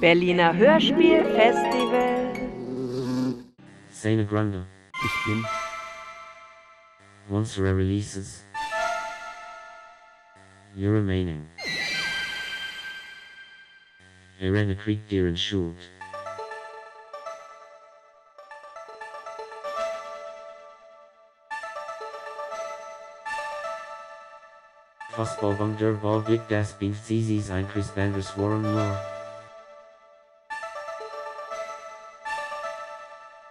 Berliner 0.00 0.56
Hörspielfestival. 0.56 3.34
Seine 3.92 4.24
Grande, 4.24 4.64
ich 5.04 5.24
bin. 5.26 5.44
Once 7.28 7.58
re 7.58 7.70
releases, 7.74 8.42
you're 10.74 10.94
remaining. 10.94 11.42
Irene 14.40 14.74
Creek 14.74 15.06
Deer 15.10 15.26
and 15.28 15.38
Shoot. 15.38 15.76
Fußball 25.10 25.58
wunderbar 25.58 26.20
big 26.22 26.40
das 26.48 26.72
bin 26.78 26.94
sie 26.94 27.42
Ein 27.52 27.66
Chris 27.70 27.88
Banders 27.88 28.34
Warren 28.38 28.62
Moore. 28.62 28.98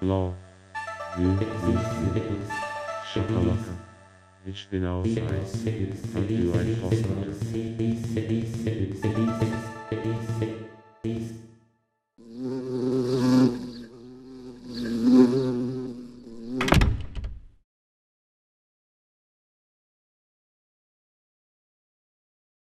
Law. 0.00 0.32
Süßes, 1.16 1.40
Ich 4.44 4.68
bin 4.68 4.84
aus 4.86 5.06
Eis, 5.08 5.56
und 6.14 6.30
du 6.30 6.52
ein 6.52 6.80
Hoffnung. 6.80 7.36